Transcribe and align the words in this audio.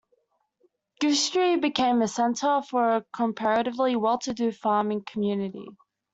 Goostrey 0.99 1.61
became 1.61 2.01
a 2.01 2.07
centre 2.07 2.63
for 2.67 2.95
a 2.95 3.05
comparatively 3.13 3.95
well-to-do 3.95 4.51
farming 4.51 5.03
community. 5.03 5.67